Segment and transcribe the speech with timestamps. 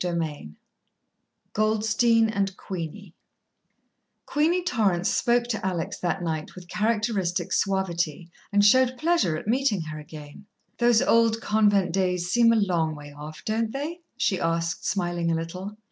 [0.03, 0.55] VIII
[1.53, 3.13] Goldstein and Queenie
[4.25, 9.81] Queenie Torrance spoke to Alex that night with characteristic suavity, and showed pleasure at meeting
[9.81, 10.47] her again.
[10.79, 15.35] "Those old convent days seem a long way off, don't they?" she asked, smiling a
[15.35, 15.77] little.